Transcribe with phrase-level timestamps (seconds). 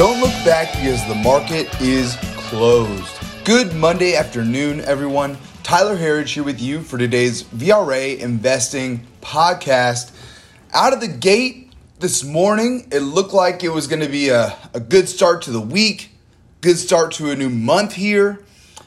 [0.00, 2.16] Don't look back because the market is
[2.48, 3.14] closed.
[3.44, 5.36] Good Monday afternoon, everyone.
[5.62, 10.10] Tyler Herriage here with you for today's VRA Investing podcast.
[10.72, 14.56] Out of the gate this morning, it looked like it was going to be a,
[14.72, 16.12] a good start to the week,
[16.62, 18.42] good start to a new month here,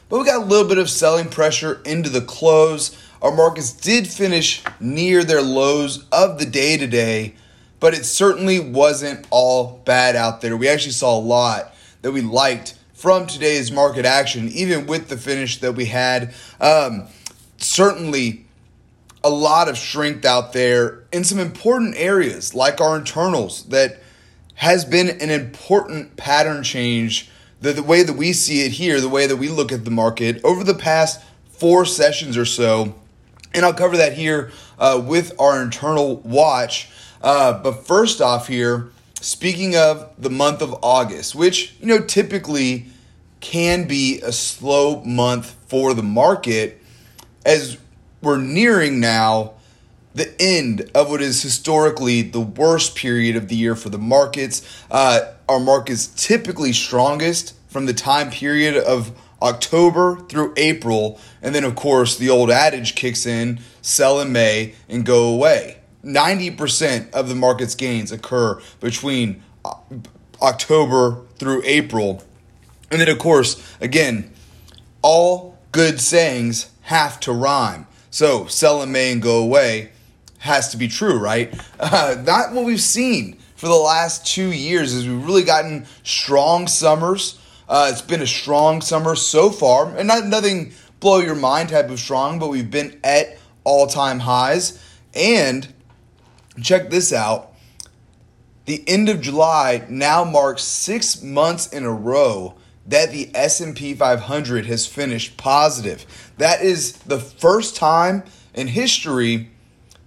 [0.08, 3.00] but we got a little bit of selling pressure into the close.
[3.22, 7.34] Our markets did finish near their lows of the day today,
[7.84, 10.56] but it certainly wasn't all bad out there.
[10.56, 15.18] We actually saw a lot that we liked from today's market action, even with the
[15.18, 16.32] finish that we had.
[16.62, 17.08] Um,
[17.58, 18.46] certainly,
[19.22, 24.00] a lot of strength out there in some important areas like our internals that
[24.54, 27.28] has been an important pattern change.
[27.60, 29.90] The, the way that we see it here, the way that we look at the
[29.90, 32.94] market over the past four sessions or so.
[33.52, 36.88] And I'll cover that here uh, with our internal watch.
[37.24, 42.84] Uh, but first off, here, speaking of the month of August, which, you know, typically
[43.40, 46.82] can be a slow month for the market
[47.46, 47.78] as
[48.20, 49.54] we're nearing now
[50.14, 54.62] the end of what is historically the worst period of the year for the markets.
[54.90, 61.64] Uh, our markets typically strongest from the time period of October through April, and then
[61.64, 65.78] of course the old adage kicks in: sell in May and go away.
[66.04, 69.42] 90% of the market's gains occur between
[70.40, 72.22] October through April
[72.94, 74.30] and then, of course, again,
[75.02, 77.88] all good sayings have to rhyme.
[78.12, 79.90] So, sell in May and go away
[80.38, 81.52] has to be true, right?
[81.80, 86.68] Uh, not what we've seen for the last two years is we've really gotten strong
[86.68, 87.36] summers.
[87.68, 91.90] Uh, it's been a strong summer so far, and not nothing blow your mind type
[91.90, 94.80] of strong, but we've been at all time highs.
[95.14, 95.66] And
[96.62, 97.52] check this out:
[98.66, 102.54] the end of July now marks six months in a row
[102.86, 106.32] that the S&P 500 has finished positive.
[106.38, 109.50] That is the first time in history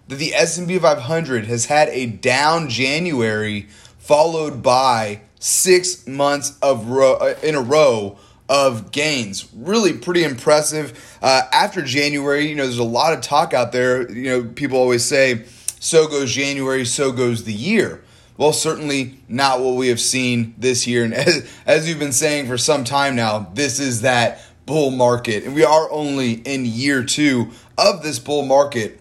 [0.07, 7.16] that the S&P 500 has had a down January followed by 6 months of ro-
[7.16, 9.47] uh, in a row of gains.
[9.53, 11.18] Really pretty impressive.
[11.22, 14.78] Uh, after January, you know, there's a lot of talk out there, you know, people
[14.78, 15.44] always say
[15.79, 18.03] so goes January, so goes the year.
[18.38, 21.03] Well, certainly not what we have seen this year.
[21.03, 25.43] And as, as we've been saying for some time now, this is that bull market.
[25.43, 28.99] And we are only in year two of this bull market.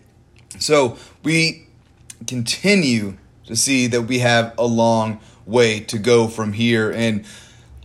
[0.58, 1.66] So we
[2.26, 3.16] continue
[3.46, 6.90] to see that we have a long way to go from here.
[6.90, 7.24] And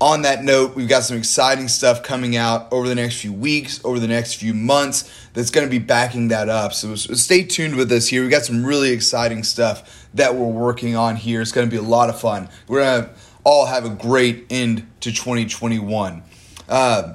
[0.01, 3.79] on that note, we've got some exciting stuff coming out over the next few weeks,
[3.85, 6.73] over the next few months that's going to be backing that up.
[6.73, 8.23] So stay tuned with us here.
[8.23, 11.39] We've got some really exciting stuff that we're working on here.
[11.39, 12.49] It's going to be a lot of fun.
[12.67, 13.09] We're going to
[13.43, 16.23] all have a great end to 2021.
[16.67, 17.13] Uh,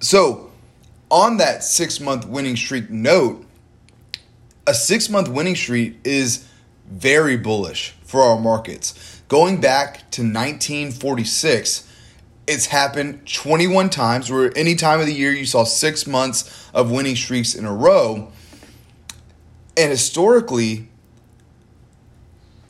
[0.00, 0.52] so,
[1.10, 3.46] on that six month winning streak note,
[4.66, 6.46] a six month winning streak is
[6.86, 9.22] very bullish for our markets.
[9.28, 11.88] Going back to 1946,
[12.46, 16.90] it's happened 21 times where any time of the year you saw six months of
[16.90, 18.30] winning streaks in a row.
[19.76, 20.88] And historically,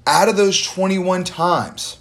[0.06, 1.98] out of those 21 times,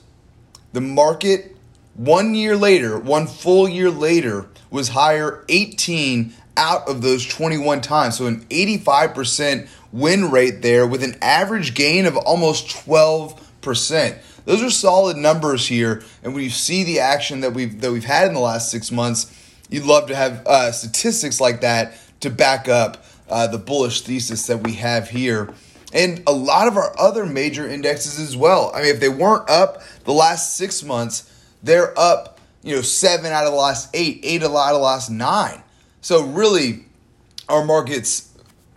[0.72, 1.56] the market
[1.96, 8.18] one year later, one full year later, was higher 18 out of those 21 times.
[8.18, 14.18] So an 85% win rate there with an average gain of almost 12%.
[14.46, 18.04] Those are solid numbers here, and when you see the action that we've that we've
[18.04, 19.32] had in the last six months,
[19.70, 24.48] you'd love to have uh, statistics like that to back up uh, the bullish thesis
[24.48, 25.54] that we have here,
[25.94, 28.72] and a lot of our other major indexes as well.
[28.76, 32.40] I mean, if they weren't up the last six months, they're up.
[32.64, 35.62] You know, seven out of the last eight, eight out of the last nine.
[36.00, 36.86] So really,
[37.50, 38.30] our markets,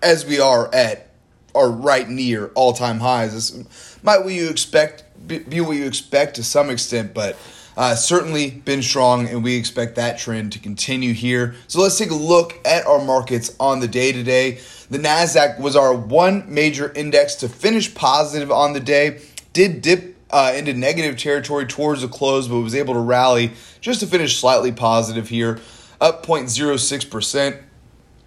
[0.02, 1.10] as we are at,
[1.54, 3.32] are right near all time highs.
[3.32, 7.36] This might what you expect be what you expect to some extent, but
[7.76, 11.54] uh, certainly been strong, and we expect that trend to continue here.
[11.68, 14.60] So let's take a look at our markets on the day today.
[14.88, 19.20] The Nasdaq was our one major index to finish positive on the day.
[19.52, 24.00] Did dip uh, into negative territory towards the close, but was able to rally just
[24.00, 25.60] to finish slightly positive here,
[26.00, 27.56] up 0.06 percent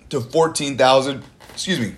[0.09, 1.23] to 14,000.
[1.49, 1.95] Excuse me,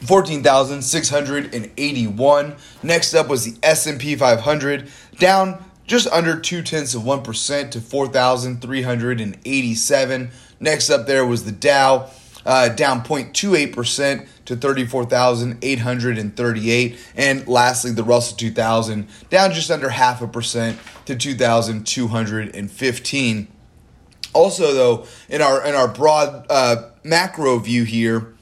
[0.00, 2.56] 14,681.
[2.82, 10.30] Next up was the S&P 500, down just under two tenths of 1% to 4,387.
[10.60, 12.10] Next up there was the Dow,
[12.44, 16.98] uh, down 0.28% to 34,838.
[17.16, 23.48] And lastly, the Russell 2000 down just under half a percent to 2,215.
[24.34, 28.34] Also, though, in our in our broad uh, macro view here,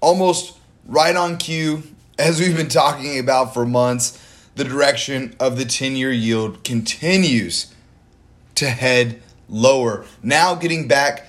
[0.00, 1.82] almost right on cue,
[2.18, 4.20] as we've been talking about for months,
[4.54, 7.74] the direction of the 10 year yield continues
[8.54, 10.04] to head lower.
[10.22, 11.28] Now getting back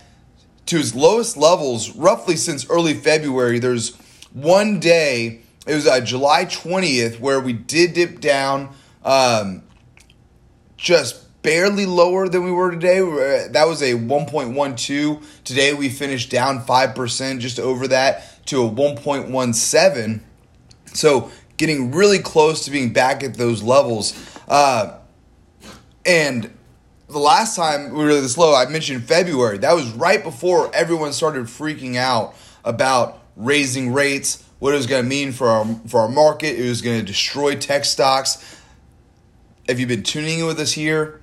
[0.68, 3.60] to its lowest levels roughly since early February.
[3.60, 3.96] There's
[4.34, 8.74] one day, it was uh, July 20th, where we did dip down
[9.04, 9.63] um,
[10.78, 13.00] just barely lower than we were today.
[13.52, 15.24] That was a 1.12.
[15.44, 20.21] Today we finished down 5%, just over that, to a 1.17.
[20.94, 24.13] So getting really close to being back at those levels.
[24.47, 24.97] Uh,
[26.06, 26.51] and
[27.07, 29.57] the last time we were this low, I mentioned February.
[29.59, 35.03] That was right before everyone started freaking out about raising rates, what it was going
[35.03, 36.59] to mean for our for our market.
[36.59, 38.59] It was going to destroy tech stocks.
[39.68, 41.21] If you've been tuning in with us here,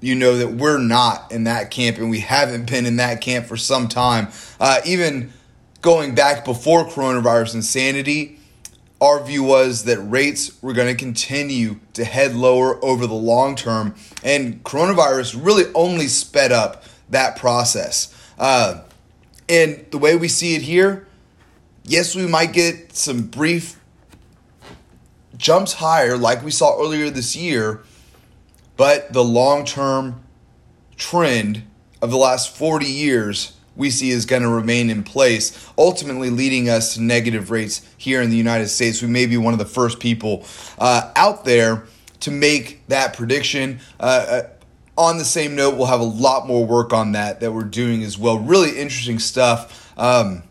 [0.00, 3.46] you know that we're not in that camp, and we haven't been in that camp
[3.46, 4.28] for some time.
[4.58, 5.32] Uh, even
[5.80, 8.38] going back before coronavirus insanity,
[9.00, 13.56] our view was that rates were going to continue to head lower over the long
[13.56, 18.14] term, and coronavirus really only sped up that process.
[18.38, 18.82] Uh,
[19.48, 21.06] and the way we see it here,
[21.84, 23.80] yes, we might get some brief
[25.36, 27.82] jumps higher like we saw earlier this year,
[28.76, 30.22] but the long term
[30.96, 31.62] trend
[32.02, 36.68] of the last 40 years we see is going to remain in place, ultimately leading
[36.68, 39.00] us to negative rates here in the United States.
[39.02, 40.44] We may be one of the first people
[40.78, 41.84] uh, out there
[42.20, 43.80] to make that prediction.
[43.98, 44.42] Uh, uh,
[44.98, 48.02] on the same note, we'll have a lot more work on that that we're doing
[48.02, 48.38] as well.
[48.38, 49.92] Really interesting stuff.
[49.98, 50.42] Um,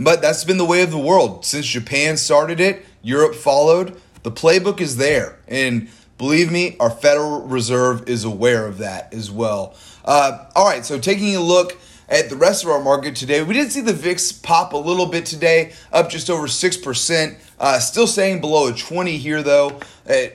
[0.00, 1.44] but that's been the way of the world.
[1.44, 3.98] Since Japan started it, Europe followed.
[4.24, 5.38] The playbook is there.
[5.46, 9.76] And believe me, our Federal Reserve is aware of that as well.
[10.04, 13.42] Uh, all right, so taking a look at the rest of our market today.
[13.42, 17.38] We did see the VIX pop a little bit today, up just over 6%.
[17.58, 19.80] Uh, still staying below a 20 here, though.
[20.08, 20.26] Uh,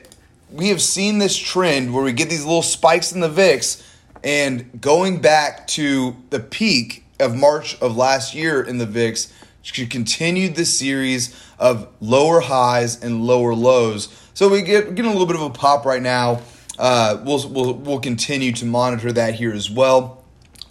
[0.50, 3.82] we have seen this trend where we get these little spikes in the VIX,
[4.22, 9.32] and going back to the peak of March of last year in the VIX,
[9.62, 14.08] she continued this series of lower highs and lower lows.
[14.34, 16.42] So we get getting a little bit of a pop right now.
[16.78, 20.21] Uh, we'll, we'll, we'll continue to monitor that here as well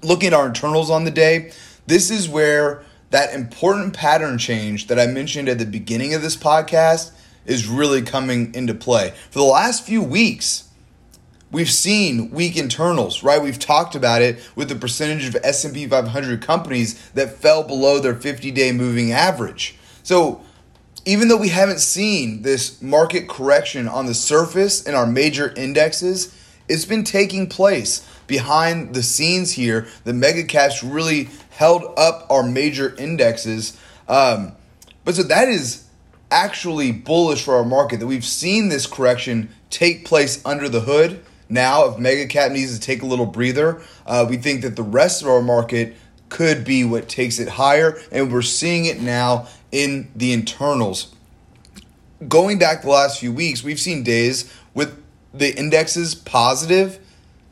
[0.03, 1.51] looking at our internals on the day,
[1.87, 6.35] this is where that important pattern change that I mentioned at the beginning of this
[6.35, 7.11] podcast
[7.45, 9.13] is really coming into play.
[9.29, 10.69] For the last few weeks,
[11.51, 13.41] we've seen weak internals, right?
[13.41, 18.15] We've talked about it with the percentage of S&P 500 companies that fell below their
[18.15, 19.75] 50-day moving average.
[20.03, 20.41] So,
[21.03, 26.35] even though we haven't seen this market correction on the surface in our major indexes,
[26.67, 29.87] it's been taking place behind the scenes here.
[30.03, 33.77] The mega caps really held up our major indexes.
[34.07, 34.53] Um,
[35.03, 35.85] but so that is
[36.29, 41.23] actually bullish for our market that we've seen this correction take place under the hood.
[41.49, 44.83] Now, if mega cap needs to take a little breather, uh, we think that the
[44.83, 45.95] rest of our market
[46.29, 51.13] could be what takes it higher, and we're seeing it now in the internals.
[52.25, 54.97] Going back the last few weeks, we've seen days with
[55.33, 57.00] the indexes positive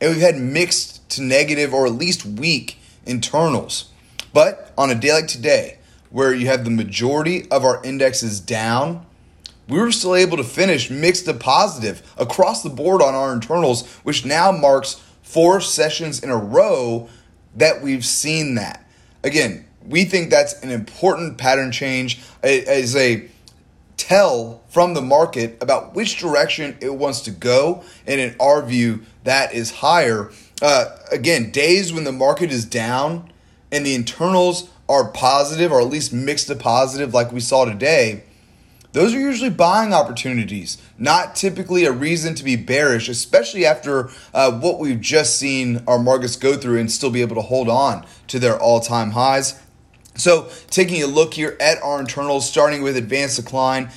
[0.02, 3.90] and we've had mixed to negative or at least weak internals.
[4.34, 5.80] But on a day like today,
[6.10, 9.06] where you have the majority of our indexes down,
[9.68, 13.88] we were still able to finish mixed to positive across the board on our internals,
[13.98, 17.08] which now marks four sessions in a row
[17.56, 18.84] that we've seen that.
[19.24, 23.28] Again, we think that's an important pattern change as a
[24.00, 27.84] tell from the market about which direction it wants to go.
[28.08, 30.32] And in our view, that is higher.
[30.62, 33.32] Uh, again, days when the market is down
[33.72, 38.24] and the internals are positive or at least mixed to positive, like we saw today,
[38.92, 44.52] those are usually buying opportunities, not typically a reason to be bearish, especially after uh,
[44.52, 48.04] what we've just seen our markets go through and still be able to hold on
[48.28, 49.62] to their all time highs.
[50.16, 53.90] So, taking a look here at our internals, starting with advanced decline,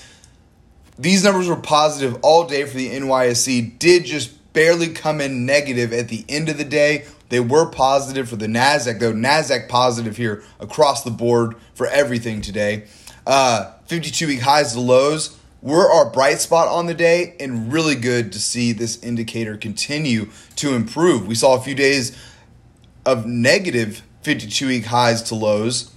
[0.99, 5.93] these numbers were positive all day for the NYSE, did just barely come in negative
[5.93, 7.07] at the end of the day.
[7.31, 9.13] They were positive for the NASDAQ, though.
[9.13, 12.85] NASDAQ positive here across the board for everything today.
[13.27, 17.95] Uh, 52 week highs to lows were our bright spot on the day, and really
[17.95, 21.27] good to see this indicator continue to improve.
[21.27, 22.17] We saw a few days
[23.07, 25.93] of negative 52 week highs to lows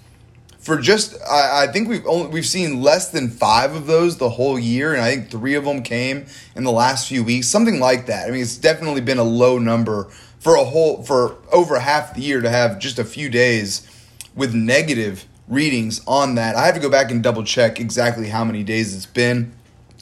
[0.66, 4.32] for just I, I, think we've only we've seen less than five of those the
[4.32, 7.80] whole year, and I think three of them came in the last few weeks, something
[7.80, 8.28] like that.
[8.28, 10.06] I mean, it's definitely been a low number
[10.40, 13.88] for a whole for over half the year to have just a few days
[14.36, 16.56] with negative readings on that.
[16.56, 19.54] I have to go back and double check exactly how many days it's been.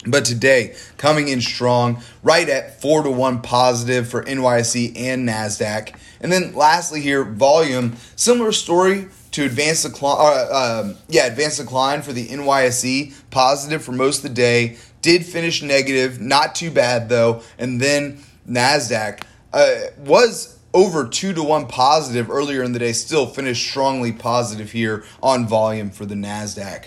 [0.05, 5.96] But today, coming in strong, right at four to one positive for NYSE and NASDAQ.
[6.20, 10.17] And then lastly, here, volume, similar story to advance decline.
[10.19, 14.77] Uh, um, yeah, advance decline for the NYSE, positive for most of the day.
[15.01, 17.41] Did finish negative, not too bad though.
[17.57, 22.93] And then Nasdaq uh, was over two to one positive earlier in the day.
[22.93, 26.85] Still finished strongly positive here on volume for the Nasdaq.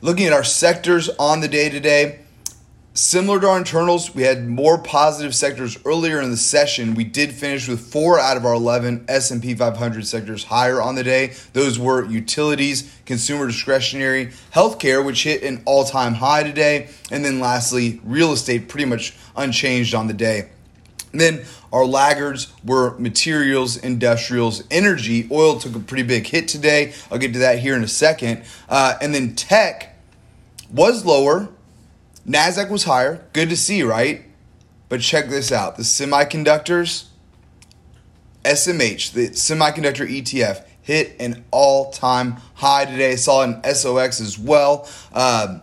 [0.00, 2.20] Looking at our sectors on the day today.
[2.96, 6.94] Similar to our internals, we had more positive sectors earlier in the session.
[6.94, 11.04] We did finish with four out of our 11 S&P 500 sectors higher on the
[11.04, 11.34] day.
[11.52, 18.00] Those were utilities, consumer discretionary, healthcare, which hit an all-time high today, and then lastly,
[18.02, 20.48] real estate pretty much unchanged on the day.
[21.12, 25.28] And then our laggards were materials, industrials, energy.
[25.30, 26.94] Oil took a pretty big hit today.
[27.10, 28.44] I'll get to that here in a second.
[28.70, 29.98] Uh, and then tech
[30.72, 31.50] was lower
[32.26, 33.24] NASDAQ was higher.
[33.32, 34.24] Good to see, right?
[34.88, 37.06] But check this out the semiconductors,
[38.44, 43.12] SMH, the semiconductor ETF, hit an all time high today.
[43.12, 44.88] I saw an SOX as well.
[45.12, 45.62] Um,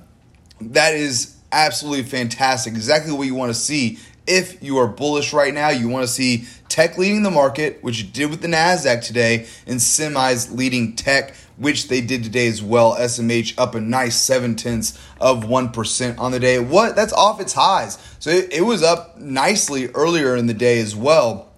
[0.62, 2.74] that is absolutely fantastic.
[2.74, 4.00] Exactly what you want to see.
[4.26, 8.02] If you are bullish right now, you want to see tech leading the market, which
[8.02, 12.64] you did with the NASDAQ today, and semis leading tech which they did today as
[12.64, 12.96] well.
[12.96, 16.58] SMH up a nice seven tenths of 1% on the day.
[16.58, 16.96] What?
[16.96, 18.00] That's off its highs.
[18.18, 21.52] So it, it was up nicely earlier in the day as well.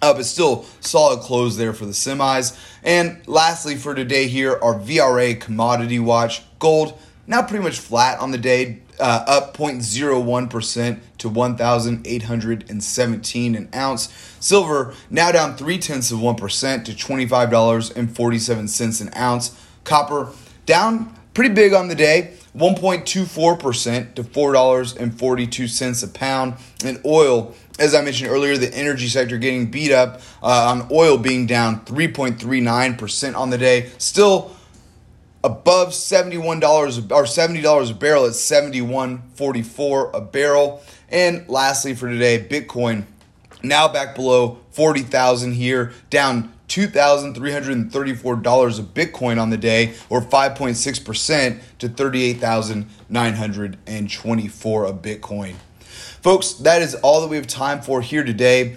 [0.00, 2.56] Uh, but still, solid close there for the semis.
[2.84, 6.42] And lastly, for today here, our VRA commodity watch.
[6.60, 6.96] Gold,
[7.30, 14.34] now pretty much flat on the day, uh, up 0.01% to 1,817 an ounce.
[14.40, 19.66] Silver now down three tenths of 1% to $25.47 an ounce.
[19.84, 20.32] Copper
[20.66, 26.54] down pretty big on the day, 1.24% to $4.42 a pound.
[26.84, 31.16] And oil, as I mentioned earlier, the energy sector getting beat up uh, on oil
[31.16, 33.90] being down 3.39% on the day.
[33.98, 34.56] Still
[35.42, 40.82] above $71 or $70 a barrel at 71.44 a barrel.
[41.08, 43.06] And lastly for today, Bitcoin
[43.62, 51.88] now back below 40,000 here, down $2,334 of Bitcoin on the day, or 5.6% to
[51.88, 55.56] 38,924 of Bitcoin.
[56.22, 58.76] Folks, that is all that we have time for here today.